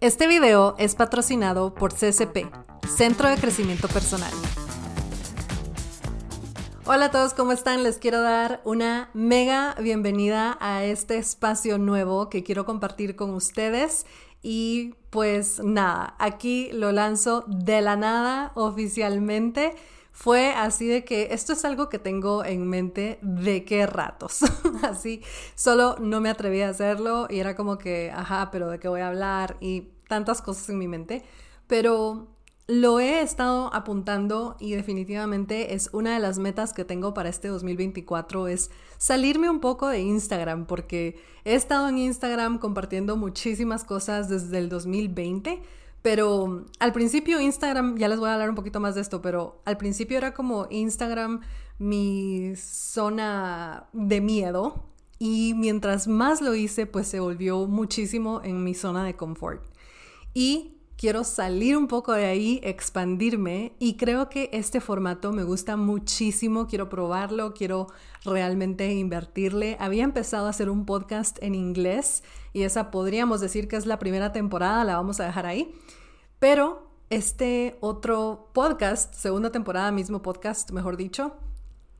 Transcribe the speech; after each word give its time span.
Este 0.00 0.26
video 0.26 0.76
es 0.78 0.94
patrocinado 0.94 1.74
por 1.74 1.92
CCP, 1.92 2.50
Centro 2.88 3.28
de 3.28 3.36
Crecimiento 3.36 3.86
Personal. 3.86 4.32
Hola 6.86 7.04
a 7.04 7.10
todos, 7.10 7.34
¿cómo 7.34 7.52
están? 7.52 7.82
Les 7.82 7.98
quiero 7.98 8.22
dar 8.22 8.62
una 8.64 9.10
mega 9.12 9.74
bienvenida 9.78 10.56
a 10.58 10.84
este 10.84 11.18
espacio 11.18 11.76
nuevo 11.76 12.30
que 12.30 12.42
quiero 12.42 12.64
compartir 12.64 13.14
con 13.14 13.34
ustedes. 13.34 14.06
Y 14.40 14.94
pues 15.10 15.60
nada, 15.62 16.14
aquí 16.18 16.70
lo 16.72 16.92
lanzo 16.92 17.44
de 17.46 17.82
la 17.82 17.96
nada 17.96 18.52
oficialmente 18.54 19.74
fue 20.20 20.50
así 20.50 20.86
de 20.86 21.02
que 21.02 21.28
esto 21.30 21.54
es 21.54 21.64
algo 21.64 21.88
que 21.88 21.98
tengo 21.98 22.44
en 22.44 22.68
mente 22.68 23.18
de 23.22 23.64
qué 23.64 23.86
ratos. 23.86 24.40
así, 24.82 25.22
solo 25.54 25.96
no 25.98 26.20
me 26.20 26.28
atreví 26.28 26.60
a 26.60 26.68
hacerlo 26.68 27.26
y 27.30 27.38
era 27.38 27.56
como 27.56 27.78
que, 27.78 28.12
ajá, 28.14 28.50
pero 28.52 28.68
de 28.68 28.78
qué 28.78 28.88
voy 28.88 29.00
a 29.00 29.08
hablar 29.08 29.56
y 29.60 29.92
tantas 30.08 30.42
cosas 30.42 30.68
en 30.68 30.76
mi 30.76 30.88
mente. 30.88 31.22
Pero 31.66 32.28
lo 32.66 33.00
he 33.00 33.22
estado 33.22 33.72
apuntando 33.72 34.58
y 34.60 34.72
definitivamente 34.72 35.72
es 35.72 35.88
una 35.94 36.12
de 36.12 36.20
las 36.20 36.38
metas 36.38 36.74
que 36.74 36.84
tengo 36.84 37.14
para 37.14 37.30
este 37.30 37.48
2024 37.48 38.46
es 38.46 38.70
salirme 38.98 39.48
un 39.48 39.60
poco 39.60 39.88
de 39.88 40.00
Instagram 40.00 40.66
porque 40.66 41.18
he 41.46 41.54
estado 41.54 41.88
en 41.88 41.96
Instagram 41.96 42.58
compartiendo 42.58 43.16
muchísimas 43.16 43.84
cosas 43.84 44.28
desde 44.28 44.58
el 44.58 44.68
2020 44.68 45.62
pero 46.02 46.66
al 46.78 46.92
principio 46.92 47.40
Instagram, 47.40 47.96
ya 47.96 48.08
les 48.08 48.18
voy 48.18 48.28
a 48.28 48.34
hablar 48.34 48.48
un 48.48 48.54
poquito 48.56 48.80
más 48.80 48.94
de 48.94 49.02
esto, 49.02 49.20
pero 49.20 49.62
al 49.64 49.76
principio 49.76 50.16
era 50.16 50.32
como 50.32 50.66
Instagram 50.70 51.40
mi 51.78 52.54
zona 52.56 53.88
de 53.92 54.20
miedo 54.20 54.86
y 55.18 55.54
mientras 55.54 56.08
más 56.08 56.40
lo 56.40 56.54
hice, 56.54 56.86
pues 56.86 57.06
se 57.06 57.20
volvió 57.20 57.66
muchísimo 57.66 58.40
en 58.42 58.64
mi 58.64 58.74
zona 58.74 59.04
de 59.04 59.16
confort. 59.16 59.62
Y 60.32 60.79
quiero 61.00 61.24
salir 61.24 61.78
un 61.78 61.88
poco 61.88 62.12
de 62.12 62.26
ahí, 62.26 62.60
expandirme 62.62 63.72
y 63.78 63.96
creo 63.96 64.28
que 64.28 64.50
este 64.52 64.82
formato 64.82 65.32
me 65.32 65.44
gusta 65.44 65.78
muchísimo, 65.78 66.66
quiero 66.66 66.90
probarlo, 66.90 67.54
quiero 67.54 67.86
realmente 68.22 68.92
invertirle. 68.92 69.78
Había 69.80 70.04
empezado 70.04 70.46
a 70.46 70.50
hacer 70.50 70.68
un 70.68 70.84
podcast 70.84 71.42
en 71.42 71.54
inglés 71.54 72.22
y 72.52 72.64
esa 72.64 72.90
podríamos 72.90 73.40
decir 73.40 73.66
que 73.66 73.76
es 73.76 73.86
la 73.86 73.98
primera 73.98 74.32
temporada, 74.32 74.84
la 74.84 74.96
vamos 74.96 75.20
a 75.20 75.24
dejar 75.24 75.46
ahí. 75.46 75.74
Pero 76.38 76.90
este 77.08 77.78
otro 77.80 78.50
podcast, 78.52 79.14
segunda 79.14 79.50
temporada, 79.50 79.90
mismo 79.92 80.20
podcast, 80.20 80.70
mejor 80.70 80.98
dicho, 80.98 81.32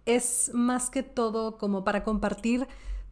es 0.04 0.50
más 0.52 0.90
que 0.90 1.02
todo 1.02 1.56
como 1.56 1.84
para 1.84 2.04
compartir 2.04 2.68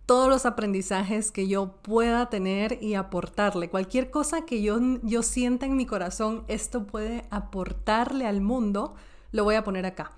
todos 0.09 0.31
los 0.31 0.47
aprendizajes 0.47 1.31
que 1.31 1.49
yo 1.49 1.75
pueda 1.83 2.31
tener 2.31 2.79
y 2.83 2.95
aportarle. 2.95 3.69
Cualquier 3.69 4.11
cosa 4.11 4.47
que 4.47 4.63
yo, 4.63 4.81
yo 5.03 5.23
sienta 5.23 5.67
en 5.67 5.77
mi 5.77 5.85
corazón, 5.85 6.45
esto 6.49 6.87
puede 6.87 7.27
aportarle 7.29 8.27
al 8.27 8.41
mundo, 8.41 8.95
lo 9.33 9.45
voy 9.45 9.57
a 9.57 9.65
poner 9.65 9.85
acá 9.85 10.15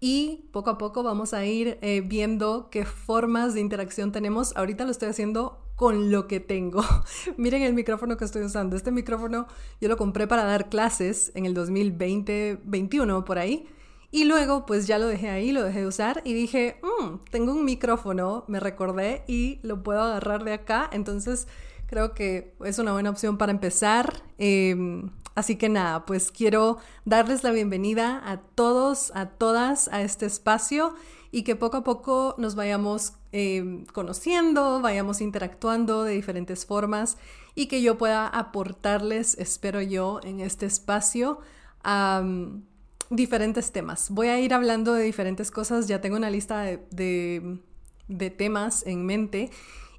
y 0.00 0.48
poco 0.50 0.70
a 0.70 0.78
poco 0.78 1.02
vamos 1.02 1.34
a 1.34 1.44
ir 1.44 1.78
eh, 1.82 2.00
viendo 2.00 2.70
qué 2.70 2.86
formas 2.86 3.52
de 3.52 3.60
interacción 3.60 4.12
tenemos. 4.12 4.56
Ahorita 4.56 4.86
lo 4.86 4.92
estoy 4.92 5.10
haciendo 5.10 5.60
con 5.76 6.10
lo 6.10 6.26
que 6.26 6.40
tengo. 6.40 6.82
Miren 7.36 7.60
el 7.60 7.74
micrófono 7.74 8.16
que 8.16 8.24
estoy 8.24 8.44
usando. 8.44 8.76
Este 8.76 8.92
micrófono 8.92 9.46
yo 9.78 9.90
lo 9.90 9.98
compré 9.98 10.26
para 10.26 10.44
dar 10.44 10.70
clases 10.70 11.32
en 11.34 11.44
el 11.44 11.54
2020-21 11.54 13.24
por 13.24 13.38
ahí. 13.38 13.68
Y 14.14 14.26
luego 14.26 14.64
pues 14.64 14.86
ya 14.86 15.00
lo 15.00 15.08
dejé 15.08 15.28
ahí, 15.28 15.50
lo 15.50 15.64
dejé 15.64 15.80
de 15.80 15.88
usar 15.88 16.22
y 16.24 16.34
dije, 16.34 16.76
mm, 16.84 17.16
tengo 17.32 17.50
un 17.50 17.64
micrófono, 17.64 18.44
me 18.46 18.60
recordé 18.60 19.24
y 19.26 19.58
lo 19.64 19.82
puedo 19.82 20.02
agarrar 20.02 20.44
de 20.44 20.52
acá. 20.52 20.88
Entonces 20.92 21.48
creo 21.88 22.14
que 22.14 22.54
es 22.64 22.78
una 22.78 22.92
buena 22.92 23.10
opción 23.10 23.38
para 23.38 23.50
empezar. 23.50 24.22
Em, 24.38 25.10
Así 25.34 25.56
que 25.56 25.68
nada, 25.68 26.06
pues 26.06 26.30
quiero 26.30 26.78
darles 27.04 27.42
la 27.42 27.50
bienvenida 27.50 28.22
a 28.24 28.36
todos, 28.36 29.10
a 29.16 29.30
todas 29.30 29.88
a 29.88 30.02
este 30.02 30.26
espacio 30.26 30.94
y 31.32 31.42
que 31.42 31.56
poco 31.56 31.78
a 31.78 31.82
poco 31.82 32.36
nos 32.38 32.54
vayamos 32.54 33.14
eh, 33.32 33.84
conociendo, 33.92 34.80
vayamos 34.80 35.20
interactuando 35.20 36.04
de 36.04 36.12
diferentes 36.12 36.66
formas 36.66 37.18
y 37.56 37.66
que 37.66 37.82
yo 37.82 37.98
pueda 37.98 38.28
aportarles, 38.28 39.36
espero 39.38 39.82
yo, 39.82 40.20
en 40.22 40.38
este 40.38 40.66
espacio 40.66 41.40
diferentes 43.10 43.72
temas. 43.72 44.10
Voy 44.10 44.28
a 44.28 44.40
ir 44.40 44.54
hablando 44.54 44.94
de 44.94 45.02
diferentes 45.04 45.50
cosas, 45.50 45.88
ya 45.88 46.00
tengo 46.00 46.16
una 46.16 46.30
lista 46.30 46.62
de, 46.62 47.58
de 48.08 48.30
temas 48.30 48.86
en 48.86 49.06
mente 49.06 49.50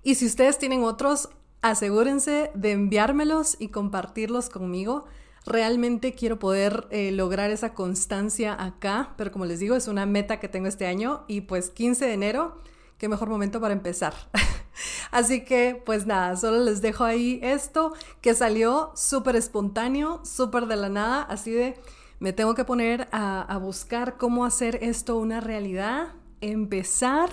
y 0.04 0.16
si 0.16 0.26
ustedes 0.26 0.58
tienen 0.58 0.84
otros, 0.84 1.30
asegúrense 1.62 2.52
de 2.54 2.72
enviármelos 2.72 3.58
y 3.60 3.70
compartirlos 3.70 4.50
conmigo 4.50 5.06
realmente 5.46 6.14
quiero 6.14 6.40
poder 6.40 6.88
eh, 6.90 7.12
lograr 7.12 7.52
esa 7.52 7.74
constancia 7.74 8.62
acá, 8.62 9.14
pero 9.18 9.32
como 9.32 9.46
les 9.46 9.60
digo, 9.60 9.76
es 9.76 9.88
una 9.88 10.06
meta 10.06 10.40
que 10.40 10.48
tengo 10.48 10.68
este 10.68 10.88
año 10.88 11.24
y 11.28 11.42
pues 11.42 11.70
15 11.70 12.06
de 12.06 12.14
enero, 12.14 12.58
qué 12.98 13.08
mejor 13.08 13.30
momento 13.30 13.62
para 13.62 13.74
empezar. 13.74 14.14
Así 15.12 15.46
que 15.46 15.82
pues 15.86 16.06
nada, 16.06 16.36
solo 16.36 16.64
les 16.64 16.82
dejo 16.82 17.04
ahí 17.04 17.40
esto 17.44 17.94
que 18.22 18.34
salió 18.34 18.92
súper 18.96 19.36
espontáneo, 19.36 20.22
súper 20.26 20.66
de 20.66 20.76
la 20.76 20.90
nada, 20.90 21.22
así 21.22 21.52
de 21.52 21.80
me 22.20 22.34
tengo 22.34 22.56
que 22.56 22.66
poner 22.66 23.08
a, 23.12 23.58
buscar 23.62 24.18
cómo 24.18 24.46
hacer 24.46 24.80
esto 24.82 25.18
una 25.18 25.42
realidad, 25.42 26.14
empezar, 26.42 27.30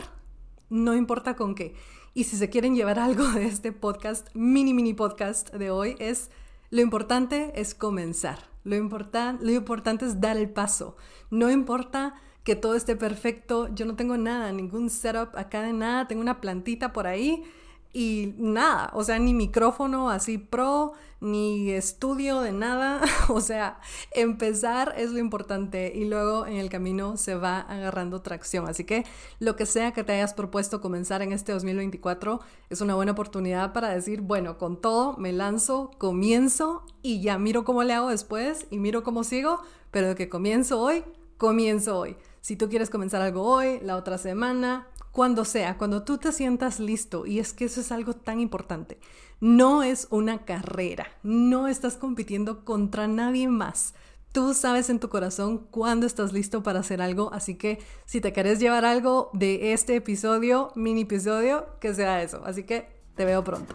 no 0.71 0.95
importa 0.95 1.37
con 1.37 1.55
qué. 1.55 1.75
Y 2.15 2.25
si 2.25 2.37
se 2.37 2.51
quieren 2.51 2.75
llevar 2.75 2.99
algo 2.99 3.27
de 3.29 3.47
este 3.47 3.73
podcast, 3.73 4.29
mini, 4.35 4.75
mini 4.75 4.95
podcast 4.95 5.53
de 5.55 5.71
hoy, 5.71 5.97
es 5.99 6.31
lo 6.71 6.81
importante 6.81 7.53
es 7.55 7.75
comenzar. 7.75 8.39
Lo, 8.65 8.77
lo 8.77 9.51
importante 9.51 10.05
es 10.05 10.21
dar 10.21 10.37
el 10.37 10.51
paso. 10.51 10.97
No 11.31 11.51
importa 11.51 12.15
que 12.45 12.57
todo 12.57 12.75
esté 12.75 12.97
perfecto. 12.97 13.69
Yo 13.75 13.87
no 13.87 13.95
tengo 13.95 14.17
nada, 14.17 14.53
ningún 14.53 14.91
setup 14.91 15.37
acá 15.37 15.63
de 15.63 15.73
nada. 15.73 16.09
Tengo 16.09 16.23
una 16.23 16.41
plantita 16.41 16.93
por 16.93 17.07
ahí 17.07 17.45
y 17.93 18.35
nada, 18.39 18.91
o 18.95 19.05
sea, 19.05 19.19
ni 19.19 19.35
micrófono 19.35 20.09
así 20.09 20.39
pro, 20.39 20.95
ni 21.21 21.71
estudio 21.71 22.41
de 22.41 22.51
nada, 22.53 23.01
o 23.29 23.41
sea, 23.41 23.79
empezar 24.13 24.95
es 24.97 25.11
lo 25.11 25.19
importante 25.19 25.93
y 25.95 26.07
luego 26.07 26.47
en 26.47 26.55
el 26.55 26.71
camino 26.71 27.17
se 27.17 27.35
va 27.35 27.61
agarrando 27.61 28.23
tracción. 28.23 28.67
Así 28.67 28.85
que 28.85 29.05
lo 29.39 29.57
que 29.57 29.67
sea 29.67 29.93
que 29.93 30.05
te 30.05 30.13
hayas 30.13 30.35
propuesto 30.35 30.81
comenzar 30.81 31.23
en 31.23 31.33
este 31.33 31.53
2024 31.53 32.41
es 32.71 32.81
una 32.81 32.95
buena 32.95 33.13
oportunidad 33.13 33.73
para 33.73 33.91
decir, 33.91 34.23
bueno, 34.23 34.59
con 34.59 34.81
todo 34.81 35.17
me 35.19 35.33
lanzo, 35.33 35.91
comienzo 35.99 36.85
y 37.03 37.21
ya 37.21 37.39
miro 37.39 37.65
cómo 37.65 37.85
le 37.85 37.93
hago 37.93 38.09
después 38.09 38.67
y 38.71 38.79
miro 38.79 39.03
cómo 39.03 39.23
sigo, 39.23 39.61
pero 39.91 40.09
de 40.09 40.15
que 40.15 40.29
comienzo 40.29 40.81
hoy, 40.81 41.05
comienzo 41.37 41.99
hoy. 41.99 42.17
Si 42.41 42.57
tú 42.57 42.69
quieres 42.69 42.91
comenzar 42.91 43.23
algo 43.23 43.43
hoy, 43.43 43.79
la 43.83 43.95
otra 43.97 44.19
semana, 44.19 44.89
cuando 45.13 45.45
sea, 45.45 45.77
cuando 45.79 46.03
tú 46.03 46.19
te 46.19 46.33
sientas 46.33 46.81
listo, 46.81 47.27
y 47.27 47.39
es 47.39 47.53
que 47.53 47.67
eso 47.67 47.81
es 47.81 47.93
algo 47.93 48.15
tan 48.15 48.41
importante, 48.41 48.99
no 49.41 49.83
es 49.83 50.09
una 50.11 50.45
carrera, 50.45 51.07
no 51.23 51.69
estás 51.69 51.97
compitiendo 51.97 52.65
contra 52.65 53.07
nadie 53.07 53.47
más. 53.47 53.95
Tú 54.33 54.55
sabes 54.55 54.89
en 54.89 54.99
tu 54.99 55.11
corazón 55.11 55.59
cuándo 55.71 56.07
estás 56.07 56.33
listo 56.33 56.63
para 56.63 56.81
hacer 56.81 57.03
algo, 57.03 57.31
así 57.35 57.57
que 57.57 57.79
si 58.07 58.23
te 58.23 58.33
querés 58.33 58.59
llevar 58.59 58.87
algo 58.87 59.31
de 59.35 59.75
este 59.75 59.97
episodio, 59.97 60.73
mini 60.75 61.03
episodio, 61.03 61.67
que 61.81 61.95
sea 61.95 62.23
eso. 62.23 62.43
Así 62.47 62.63
que 62.63 62.89
te 63.15 63.27
veo 63.27 63.45
pronto. 63.45 63.75